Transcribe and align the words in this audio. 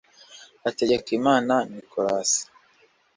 Hategekimana 0.63 1.53
Nicolas 1.73 2.29